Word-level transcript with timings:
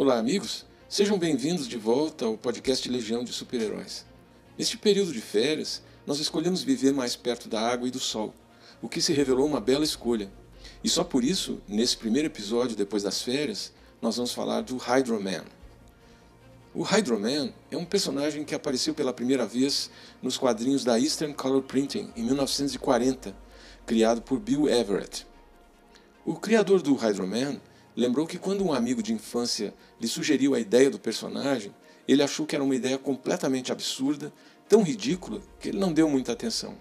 Olá, 0.00 0.16
amigos. 0.16 0.64
Sejam 0.88 1.18
bem-vindos 1.18 1.68
de 1.68 1.76
volta 1.76 2.24
ao 2.24 2.38
podcast 2.38 2.88
Legião 2.88 3.22
de 3.22 3.34
Super-Heróis. 3.34 4.06
Neste 4.56 4.78
período 4.78 5.12
de 5.12 5.20
férias, 5.20 5.82
nós 6.06 6.18
escolhemos 6.18 6.62
viver 6.62 6.94
mais 6.94 7.14
perto 7.16 7.50
da 7.50 7.60
água 7.60 7.86
e 7.86 7.90
do 7.90 8.00
sol, 8.00 8.32
o 8.80 8.88
que 8.88 9.02
se 9.02 9.12
revelou 9.12 9.44
uma 9.44 9.60
bela 9.60 9.84
escolha. 9.84 10.32
E 10.82 10.88
só 10.88 11.04
por 11.04 11.22
isso, 11.22 11.60
nesse 11.68 11.98
primeiro 11.98 12.28
episódio 12.28 12.74
depois 12.74 13.02
das 13.02 13.20
férias, 13.20 13.74
nós 14.00 14.16
vamos 14.16 14.32
falar 14.32 14.62
do 14.62 14.78
Hydro 14.78 15.22
Man. 15.22 15.44
O 16.74 16.82
Hydro 16.82 17.20
Man 17.20 17.52
é 17.70 17.76
um 17.76 17.84
personagem 17.84 18.42
que 18.42 18.54
apareceu 18.54 18.94
pela 18.94 19.12
primeira 19.12 19.44
vez 19.44 19.90
nos 20.22 20.38
quadrinhos 20.38 20.82
da 20.82 20.98
Eastern 20.98 21.34
Color 21.34 21.64
Printing 21.64 22.10
em 22.16 22.24
1940, 22.24 23.36
criado 23.84 24.22
por 24.22 24.40
Bill 24.40 24.66
Everett. 24.66 25.26
O 26.24 26.36
criador 26.36 26.80
do 26.80 26.94
Hydro 26.94 27.26
Man 27.26 27.60
lembrou 28.00 28.26
que 28.26 28.38
quando 28.38 28.64
um 28.64 28.72
amigo 28.72 29.02
de 29.02 29.12
infância 29.12 29.74
lhe 30.00 30.08
sugeriu 30.08 30.54
a 30.54 30.60
ideia 30.60 30.90
do 30.90 30.98
personagem, 30.98 31.74
ele 32.08 32.22
achou 32.22 32.46
que 32.46 32.54
era 32.54 32.64
uma 32.64 32.74
ideia 32.74 32.96
completamente 32.96 33.70
absurda, 33.70 34.32
tão 34.66 34.82
ridícula, 34.82 35.42
que 35.60 35.68
ele 35.68 35.78
não 35.78 35.92
deu 35.92 36.08
muita 36.08 36.32
atenção. 36.32 36.74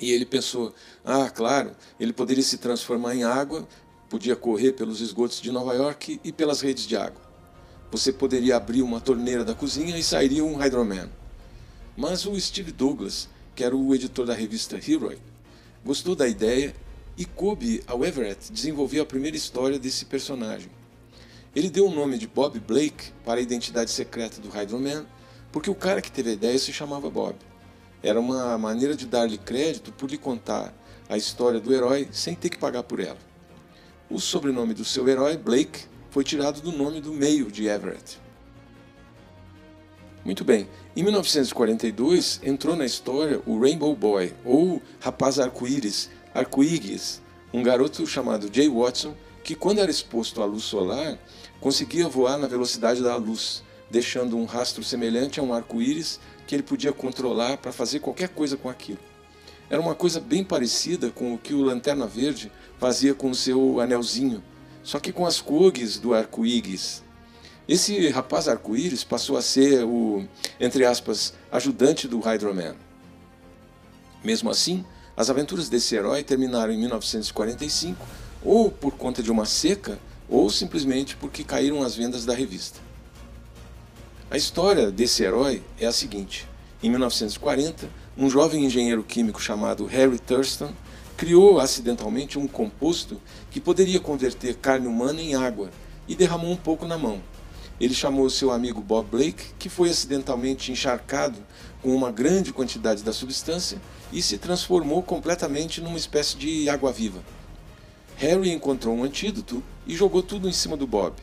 E 0.00 0.10
ele 0.10 0.26
pensou: 0.26 0.74
ah, 1.04 1.30
claro, 1.30 1.76
ele 2.00 2.12
poderia 2.12 2.42
se 2.42 2.58
transformar 2.58 3.14
em 3.14 3.22
água, 3.22 3.68
podia 4.10 4.34
correr 4.34 4.72
pelos 4.72 5.00
esgotos 5.00 5.40
de 5.40 5.52
Nova 5.52 5.72
York 5.74 6.20
e 6.24 6.32
pelas 6.32 6.60
redes 6.60 6.86
de 6.86 6.96
água. 6.96 7.22
Você 7.92 8.12
poderia 8.12 8.56
abrir 8.56 8.82
uma 8.82 9.00
torneira 9.00 9.44
da 9.44 9.54
cozinha 9.54 9.96
e 9.96 10.02
sairia 10.02 10.44
um 10.44 10.56
Hydroman. 10.56 11.08
Mas 11.96 12.26
o 12.26 12.38
Steve 12.40 12.72
Douglas, 12.72 13.28
que 13.54 13.62
era 13.62 13.76
o 13.76 13.94
editor 13.94 14.26
da 14.26 14.34
revista 14.34 14.76
Hero, 14.76 15.16
gostou 15.84 16.16
da 16.16 16.26
ideia 16.26 16.74
e 17.16 17.24
coube 17.24 17.82
ao 17.86 18.04
Everett 18.04 18.52
desenvolver 18.52 19.00
a 19.00 19.06
primeira 19.06 19.36
história 19.36 19.78
desse 19.78 20.04
personagem. 20.04 20.70
Ele 21.54 21.70
deu 21.70 21.86
o 21.86 21.94
nome 21.94 22.18
de 22.18 22.26
Bob 22.26 22.58
Blake 22.58 23.12
para 23.24 23.38
a 23.38 23.42
identidade 23.42 23.90
secreta 23.90 24.40
do 24.40 24.48
Hydroman, 24.48 25.06
porque 25.52 25.70
o 25.70 25.74
cara 25.74 26.02
que 26.02 26.10
teve 26.10 26.30
a 26.30 26.32
ideia 26.32 26.58
se 26.58 26.72
chamava 26.72 27.08
Bob. 27.08 27.36
Era 28.02 28.18
uma 28.18 28.58
maneira 28.58 28.96
de 28.96 29.06
dar-lhe 29.06 29.38
crédito 29.38 29.92
por 29.92 30.10
lhe 30.10 30.18
contar 30.18 30.74
a 31.08 31.16
história 31.16 31.60
do 31.60 31.72
herói 31.72 32.08
sem 32.10 32.34
ter 32.34 32.50
que 32.50 32.58
pagar 32.58 32.82
por 32.82 32.98
ela. 32.98 33.18
O 34.10 34.18
sobrenome 34.18 34.74
do 34.74 34.84
seu 34.84 35.08
herói, 35.08 35.36
Blake, 35.36 35.86
foi 36.10 36.24
tirado 36.24 36.60
do 36.60 36.72
nome 36.72 37.00
do 37.00 37.12
meio 37.12 37.50
de 37.50 37.66
Everett. 37.66 38.18
Muito 40.24 40.44
bem, 40.44 40.68
em 40.96 41.02
1942 41.02 42.40
entrou 42.42 42.74
na 42.74 42.86
história 42.86 43.42
o 43.46 43.60
Rainbow 43.60 43.94
Boy, 43.94 44.32
ou 44.44 44.80
Rapaz 45.00 45.38
Arco-Íris, 45.38 46.10
Arco-Íris, 46.34 47.22
um 47.52 47.62
garoto 47.62 48.04
chamado 48.06 48.50
Jay 48.52 48.68
Watson 48.68 49.14
que, 49.44 49.54
quando 49.54 49.78
era 49.78 49.90
exposto 49.90 50.42
à 50.42 50.44
luz 50.44 50.64
solar, 50.64 51.16
conseguia 51.60 52.08
voar 52.08 52.36
na 52.38 52.48
velocidade 52.48 53.02
da 53.02 53.14
luz, 53.14 53.62
deixando 53.88 54.36
um 54.36 54.44
rastro 54.44 54.82
semelhante 54.82 55.38
a 55.38 55.42
um 55.42 55.54
arco-íris 55.54 56.18
que 56.46 56.56
ele 56.56 56.64
podia 56.64 56.92
controlar 56.92 57.58
para 57.58 57.70
fazer 57.70 58.00
qualquer 58.00 58.30
coisa 58.30 58.56
com 58.56 58.68
aquilo. 58.68 58.98
Era 59.70 59.80
uma 59.80 59.94
coisa 59.94 60.18
bem 60.18 60.42
parecida 60.42 61.10
com 61.10 61.34
o 61.34 61.38
que 61.38 61.54
o 61.54 61.62
Lanterna 61.62 62.06
Verde 62.06 62.50
fazia 62.78 63.14
com 63.14 63.30
o 63.30 63.34
seu 63.34 63.78
anelzinho, 63.78 64.42
só 64.82 64.98
que 64.98 65.12
com 65.12 65.24
as 65.24 65.40
cogues 65.40 65.98
do 65.98 66.14
arco-íris. 66.14 67.04
Esse 67.68 68.08
rapaz 68.08 68.48
arco-íris 68.48 69.04
passou 69.04 69.36
a 69.36 69.42
ser 69.42 69.84
o, 69.84 70.26
entre 70.58 70.84
aspas, 70.84 71.32
ajudante 71.52 72.08
do 72.08 72.18
Hydro-Man. 72.18 72.74
Mesmo 74.22 74.50
assim, 74.50 74.84
as 75.16 75.30
aventuras 75.30 75.68
desse 75.68 75.94
herói 75.94 76.22
terminaram 76.22 76.72
em 76.72 76.78
1945, 76.78 78.04
ou 78.44 78.70
por 78.70 78.92
conta 78.92 79.22
de 79.22 79.30
uma 79.30 79.46
seca, 79.46 79.98
ou 80.28 80.50
simplesmente 80.50 81.16
porque 81.16 81.44
caíram 81.44 81.82
as 81.82 81.94
vendas 81.94 82.24
da 82.24 82.34
revista. 82.34 82.80
A 84.30 84.36
história 84.36 84.90
desse 84.90 85.22
herói 85.22 85.62
é 85.78 85.86
a 85.86 85.92
seguinte: 85.92 86.48
em 86.82 86.90
1940, 86.90 87.88
um 88.16 88.28
jovem 88.28 88.64
engenheiro 88.64 89.02
químico 89.02 89.40
chamado 89.40 89.86
Harry 89.86 90.18
Thurston 90.18 90.72
criou 91.16 91.60
acidentalmente 91.60 92.38
um 92.38 92.46
composto 92.46 93.20
que 93.50 93.60
poderia 93.60 94.00
converter 94.00 94.56
carne 94.56 94.86
humana 94.86 95.20
em 95.20 95.34
água 95.34 95.70
e 96.08 96.14
derramou 96.14 96.50
um 96.50 96.56
pouco 96.56 96.86
na 96.86 96.98
mão. 96.98 97.22
Ele 97.80 97.94
chamou 97.94 98.30
seu 98.30 98.52
amigo 98.52 98.80
Bob 98.80 99.08
Blake, 99.10 99.52
que 99.58 99.68
foi 99.68 99.90
acidentalmente 99.90 100.70
encharcado 100.70 101.38
com 101.82 101.94
uma 101.94 102.12
grande 102.12 102.52
quantidade 102.52 103.02
da 103.02 103.12
substância 103.12 103.80
e 104.12 104.22
se 104.22 104.38
transformou 104.38 105.02
completamente 105.02 105.80
numa 105.80 105.96
espécie 105.96 106.36
de 106.36 106.68
água-viva. 106.68 107.20
Harry 108.16 108.52
encontrou 108.52 108.94
um 108.94 109.02
antídoto 109.02 109.62
e 109.86 109.94
jogou 109.94 110.22
tudo 110.22 110.48
em 110.48 110.52
cima 110.52 110.76
do 110.76 110.86
Bob. 110.86 111.14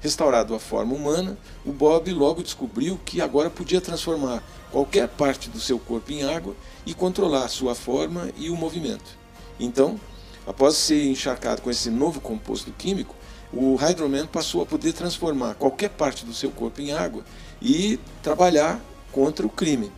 Restaurado 0.00 0.54
à 0.54 0.58
forma 0.58 0.94
humana, 0.94 1.38
o 1.64 1.72
Bob 1.72 2.12
logo 2.12 2.42
descobriu 2.42 3.00
que 3.06 3.22
agora 3.22 3.48
podia 3.48 3.80
transformar 3.80 4.44
qualquer 4.70 5.08
parte 5.08 5.48
do 5.48 5.58
seu 5.58 5.78
corpo 5.78 6.12
em 6.12 6.22
água 6.22 6.54
e 6.84 6.92
controlar 6.92 7.48
sua 7.48 7.74
forma 7.74 8.30
e 8.36 8.50
o 8.50 8.56
movimento. 8.56 9.18
Então, 9.58 9.98
após 10.46 10.74
ser 10.74 11.06
encharcado 11.06 11.62
com 11.62 11.70
esse 11.70 11.88
novo 11.88 12.20
composto 12.20 12.70
químico, 12.72 13.16
o 13.52 13.76
Hydroman 13.76 14.26
passou 14.26 14.62
a 14.62 14.66
poder 14.66 14.92
transformar 14.92 15.54
qualquer 15.54 15.90
parte 15.90 16.24
do 16.24 16.34
seu 16.34 16.50
corpo 16.50 16.80
em 16.80 16.92
água 16.92 17.24
e 17.60 17.98
trabalhar 18.22 18.80
contra 19.12 19.46
o 19.46 19.50
crime. 19.50 19.92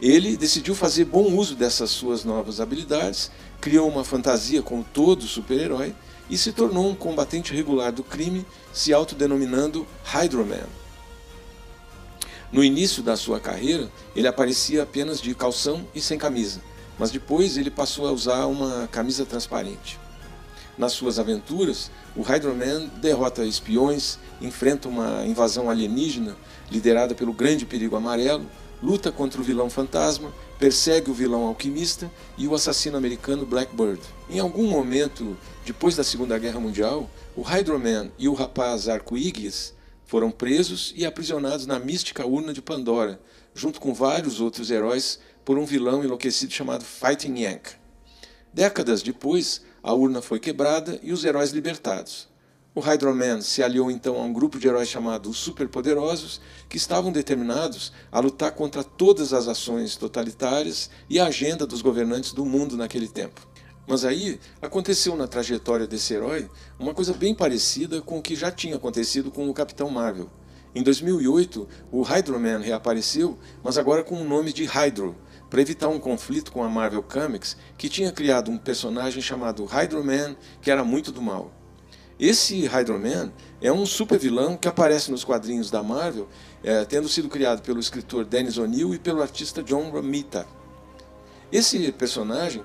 Ele 0.00 0.36
decidiu 0.36 0.74
fazer 0.74 1.04
bom 1.04 1.34
uso 1.34 1.56
dessas 1.56 1.90
suas 1.90 2.24
novas 2.24 2.60
habilidades, 2.60 3.30
criou 3.60 3.88
uma 3.88 4.04
fantasia 4.04 4.62
como 4.62 4.84
todo 4.84 5.24
super-herói 5.24 5.92
e 6.30 6.38
se 6.38 6.52
tornou 6.52 6.88
um 6.88 6.94
combatente 6.94 7.52
regular 7.52 7.90
do 7.90 8.04
crime, 8.04 8.46
se 8.72 8.92
autodenominando 8.92 9.86
Hydroman. 10.04 10.66
No 12.52 12.62
início 12.62 13.02
da 13.02 13.16
sua 13.16 13.40
carreira, 13.40 13.90
ele 14.14 14.28
aparecia 14.28 14.82
apenas 14.82 15.20
de 15.20 15.34
calção 15.34 15.86
e 15.94 16.00
sem 16.00 16.16
camisa, 16.16 16.60
mas 16.98 17.10
depois 17.10 17.56
ele 17.56 17.70
passou 17.70 18.06
a 18.06 18.12
usar 18.12 18.46
uma 18.46 18.88
camisa 18.88 19.26
transparente. 19.26 19.98
Nas 20.78 20.92
suas 20.92 21.18
aventuras, 21.18 21.90
o 22.14 22.22
Hydroman 22.22 22.86
derrota 23.00 23.44
espiões, 23.44 24.16
enfrenta 24.40 24.88
uma 24.88 25.26
invasão 25.26 25.68
alienígena 25.68 26.36
liderada 26.70 27.16
pelo 27.16 27.32
grande 27.32 27.66
perigo 27.66 27.96
amarelo, 27.96 28.46
luta 28.80 29.10
contra 29.10 29.40
o 29.40 29.44
vilão 29.44 29.68
fantasma, 29.68 30.32
persegue 30.56 31.10
o 31.10 31.14
vilão 31.14 31.46
alquimista 31.46 32.08
e 32.36 32.46
o 32.46 32.54
assassino 32.54 32.96
americano 32.96 33.44
Blackbird. 33.44 34.00
Em 34.30 34.38
algum 34.38 34.68
momento, 34.68 35.36
depois 35.66 35.96
da 35.96 36.04
Segunda 36.04 36.38
Guerra 36.38 36.60
Mundial, 36.60 37.10
o 37.34 37.42
Hydroman 37.42 38.12
e 38.16 38.28
o 38.28 38.34
rapaz 38.34 38.88
Arco-Íris 38.88 39.74
foram 40.06 40.30
presos 40.30 40.94
e 40.96 41.04
aprisionados 41.04 41.66
na 41.66 41.80
mística 41.80 42.24
urna 42.24 42.52
de 42.52 42.62
Pandora, 42.62 43.20
junto 43.52 43.80
com 43.80 43.92
vários 43.92 44.40
outros 44.40 44.70
heróis, 44.70 45.18
por 45.44 45.58
um 45.58 45.66
vilão 45.66 46.04
enlouquecido 46.04 46.52
chamado 46.52 46.84
Fighting 46.84 47.40
Yank. 47.40 47.70
Décadas 48.52 49.02
depois, 49.02 49.62
a 49.82 49.92
urna 49.92 50.20
foi 50.20 50.38
quebrada 50.38 50.98
e 51.02 51.12
os 51.12 51.24
heróis 51.24 51.50
libertados. 51.50 52.28
O 52.74 52.80
Hydro-Man 52.80 53.40
se 53.40 53.62
aliou 53.62 53.90
então 53.90 54.16
a 54.16 54.22
um 54.22 54.32
grupo 54.32 54.58
de 54.58 54.68
heróis 54.68 54.88
chamado 54.88 55.32
Superpoderosos, 55.34 56.40
que 56.68 56.76
estavam 56.76 57.10
determinados 57.10 57.92
a 58.12 58.20
lutar 58.20 58.52
contra 58.52 58.84
todas 58.84 59.32
as 59.32 59.48
ações 59.48 59.96
totalitárias 59.96 60.88
e 61.10 61.18
a 61.18 61.26
agenda 61.26 61.66
dos 61.66 61.82
governantes 61.82 62.32
do 62.32 62.44
mundo 62.44 62.76
naquele 62.76 63.08
tempo. 63.08 63.48
Mas 63.86 64.04
aí 64.04 64.38
aconteceu 64.62 65.16
na 65.16 65.26
trajetória 65.26 65.86
desse 65.86 66.14
herói 66.14 66.48
uma 66.78 66.94
coisa 66.94 67.14
bem 67.14 67.34
parecida 67.34 68.02
com 68.02 68.18
o 68.18 68.22
que 68.22 68.36
já 68.36 68.50
tinha 68.52 68.76
acontecido 68.76 69.30
com 69.30 69.48
o 69.48 69.54
Capitão 69.54 69.90
Marvel. 69.90 70.30
Em 70.74 70.82
2008, 70.82 71.66
o 71.90 72.02
Hydro-Man 72.02 72.58
reapareceu, 72.58 73.38
mas 73.64 73.78
agora 73.78 74.04
com 74.04 74.20
o 74.20 74.24
nome 74.24 74.52
de 74.52 74.64
Hydro, 74.66 75.16
para 75.48 75.60
evitar 75.60 75.88
um 75.88 75.98
conflito 75.98 76.52
com 76.52 76.62
a 76.62 76.68
Marvel 76.68 77.02
Comics, 77.02 77.56
que 77.76 77.88
tinha 77.88 78.12
criado 78.12 78.50
um 78.50 78.58
personagem 78.58 79.22
chamado 79.22 79.64
Hydro-Man, 79.64 80.36
que 80.60 80.70
era 80.70 80.84
muito 80.84 81.10
do 81.10 81.22
mal. 81.22 81.52
Esse 82.18 82.66
Hydro-Man 82.66 83.32
é 83.62 83.70
um 83.72 83.86
super 83.86 84.18
vilão 84.18 84.56
que 84.56 84.66
aparece 84.66 85.10
nos 85.10 85.24
quadrinhos 85.24 85.70
da 85.70 85.82
Marvel, 85.82 86.28
é, 86.64 86.84
tendo 86.84 87.08
sido 87.08 87.28
criado 87.28 87.62
pelo 87.62 87.78
escritor 87.78 88.24
Dennis 88.24 88.58
O'Neill 88.58 88.92
e 88.94 88.98
pelo 88.98 89.22
artista 89.22 89.62
John 89.62 89.90
Romita. 89.90 90.46
Esse 91.52 91.92
personagem 91.92 92.64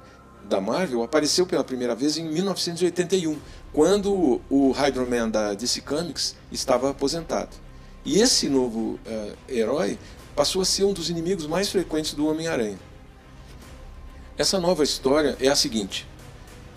da 0.50 0.60
Marvel 0.60 1.04
apareceu 1.04 1.46
pela 1.46 1.64
primeira 1.64 1.96
vez 1.96 2.18
em 2.18 2.26
1981, 2.26 3.38
quando 3.72 4.42
o 4.50 4.72
Hydro-Man 4.72 5.30
da 5.30 5.54
DC 5.54 5.82
Comics 5.82 6.36
estava 6.52 6.90
aposentado. 6.90 7.56
E 8.04 8.20
esse 8.20 8.50
novo 8.50 9.00
uh, 9.06 9.38
herói 9.48 9.98
passou 10.36 10.62
a 10.62 10.66
ser 10.66 10.84
um 10.84 10.94
dos 10.94 11.10
inimigos 11.10 11.48
mais 11.48 11.70
frequentes 11.70 12.14
do 12.14 12.28
Homem-Aranha. 12.28 12.80
Essa 14.38 14.60
nova 14.60 14.84
história 14.84 15.38
é 15.40 15.48
a 15.48 15.56
seguinte: 15.56 16.08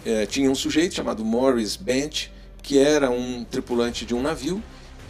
é, 0.04 0.26
tinha 0.26 0.50
um 0.50 0.54
sujeito 0.54 0.94
chamado 0.94 1.24
Morris 1.24 1.76
Bench 1.76 2.32
que 2.62 2.78
era 2.78 3.10
um 3.10 3.44
tripulante 3.44 4.04
de 4.04 4.12
um 4.12 4.20
navio 4.20 4.60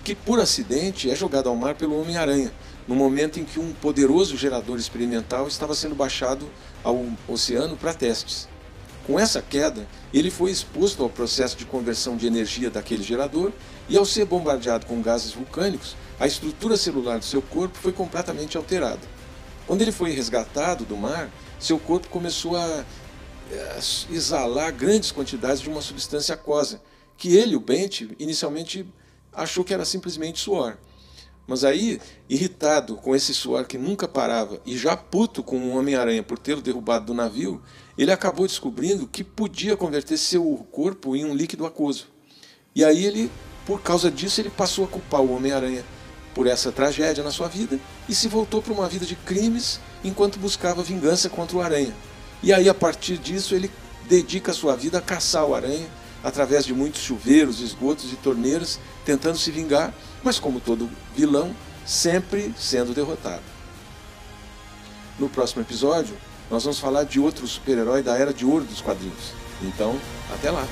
que, 0.05 0.15
por 0.15 0.39
acidente, 0.39 1.11
é 1.11 1.17
jogado 1.17 1.49
ao 1.49 1.57
mar 1.57 1.75
pelo 1.75 1.99
Homem-Aranha, 1.99 2.53
no 2.87 2.95
momento 2.95 3.41
em 3.41 3.45
que 3.45 3.59
um 3.59 3.73
poderoso 3.73 4.37
gerador 4.37 4.79
experimental 4.79 5.49
estava 5.49 5.75
sendo 5.75 5.95
baixado 5.95 6.47
ao 6.85 7.07
oceano 7.27 7.75
para 7.75 7.95
testes. 7.95 8.47
Com 9.07 9.19
essa 9.19 9.41
queda, 9.41 9.87
ele 10.13 10.31
foi 10.31 10.51
exposto 10.51 11.03
ao 11.03 11.09
processo 11.09 11.57
de 11.57 11.65
conversão 11.65 12.17
de 12.17 12.27
energia 12.27 12.69
daquele 12.69 13.03
gerador 13.03 13.53
e, 13.89 13.97
ao 13.97 14.05
ser 14.05 14.27
bombardeado 14.27 14.85
com 14.85 15.01
gases 15.01 15.33
vulcânicos, 15.33 15.97
a 16.19 16.27
estrutura 16.27 16.77
celular 16.77 17.19
do 17.19 17.25
seu 17.25 17.43
corpo 17.43 17.77
foi 17.77 17.93
completamente 17.93 18.57
alterada. 18.57 19.01
Quando 19.67 19.83
ele 19.83 19.93
foi 19.93 20.13
resgatado 20.13 20.85
do 20.85 20.97
mar, 20.97 21.31
seu 21.59 21.79
corpo 21.79 22.09
começou 22.09 22.57
a 22.57 22.85
eh, 23.51 23.79
exalar 24.11 24.73
grandes 24.73 25.13
quantidades 25.13 25.61
de 25.61 25.69
uma 25.69 25.83
substância 25.83 26.35
aquosa, 26.35 26.81
que 27.19 27.37
ele, 27.37 27.57
o 27.57 27.61
Bent, 27.61 28.03
inicialmente 28.19 28.87
achou 29.33 29.65
que 29.65 29.75
era 29.75 29.85
simplesmente 29.85 30.41
suor. 30.41 30.79
Mas 31.47 31.65
aí, 31.65 32.01
irritado 32.29 32.97
com 32.97 33.15
esse 33.15 33.33
suor 33.33 33.67
que 33.67 33.79
nunca 33.79 34.09
parava 34.09 34.61
e 34.67 34.77
já 34.77 34.97
puto 34.97 35.43
com 35.43 35.59
o 35.59 35.77
Homem-Aranha 35.77 36.23
por 36.23 36.39
tê-lo 36.39 36.61
derrubado 36.61 37.07
do 37.07 37.15
navio, 37.15 37.63
ele 37.97 38.11
acabou 38.11 38.47
descobrindo 38.47 39.07
que 39.07 39.23
podia 39.23 39.77
converter 39.77 40.17
seu 40.17 40.67
corpo 40.73 41.15
em 41.15 41.25
um 41.25 41.35
líquido 41.35 41.65
aquoso. 41.65 42.09
E 42.75 42.85
aí 42.85 43.05
ele, 43.05 43.31
por 43.65 43.81
causa 43.81 44.11
disso, 44.11 44.41
ele 44.41 44.51
passou 44.51 44.87
a 44.87 44.89
culpar 44.89 45.21
o 45.21 45.33
Homem-Aranha 45.33 45.85
por 46.37 46.47
essa 46.47 46.71
tragédia 46.71 47.25
na 47.25 47.31
sua 47.31 47.49
vida 47.49 47.81
e 48.07 48.15
se 48.15 48.29
voltou 48.29 48.61
para 48.61 48.75
uma 48.75 48.87
vida 48.87 49.07
de 49.07 49.17
crimes 49.17 49.81
enquanto 50.05 50.39
buscava 50.39 50.83
vingança 50.83 51.31
contra 51.31 51.57
o 51.57 51.63
Aranha. 51.63 51.95
E 52.43 52.53
aí, 52.53 52.69
a 52.69 52.75
partir 52.75 53.17
disso, 53.17 53.55
ele 53.55 53.71
dedica 54.07 54.53
a 54.53 54.55
sua 54.55 54.77
vida 54.77 54.99
a 54.99 55.01
caçar 55.01 55.47
o 55.47 55.55
Aranha 55.55 55.89
através 56.23 56.67
de 56.67 56.75
muitos 56.75 57.01
chuveiros, 57.01 57.61
esgotos 57.61 58.13
e 58.13 58.17
torneiras, 58.17 58.79
tentando 59.03 59.39
se 59.39 59.51
vingar, 59.51 59.95
mas 60.23 60.39
como 60.39 60.61
todo 60.61 60.91
vilão, 61.17 61.57
sempre 61.87 62.55
sendo 62.59 62.93
derrotado. 62.93 63.43
No 65.19 65.31
próximo 65.31 65.63
episódio, 65.63 66.15
nós 66.51 66.65
vamos 66.65 66.79
falar 66.79 67.05
de 67.05 67.19
outro 67.19 67.47
super-herói 67.47 68.03
da 68.03 68.15
era 68.15 68.35
de 68.35 68.45
ouro 68.45 68.65
dos 68.65 68.83
quadrinhos. 68.83 69.33
Então, 69.63 69.99
até 70.35 70.51
lá! 70.51 70.67